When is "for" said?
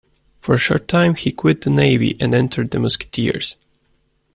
0.39-0.55